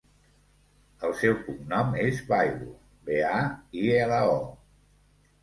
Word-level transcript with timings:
El 1.07 1.11
seu 1.19 1.35
cognom 1.49 1.93
és 2.05 2.23
Bailo: 2.31 2.71
be, 3.11 3.21
a, 3.35 3.45
i, 3.83 3.85
ela, 4.01 4.19
o. 4.41 4.91